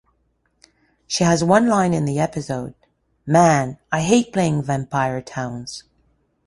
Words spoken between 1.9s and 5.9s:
in the episode: Man, I hate playing vampire towns.